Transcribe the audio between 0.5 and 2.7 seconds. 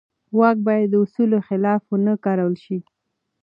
باید د اصولو خلاف ونه کارول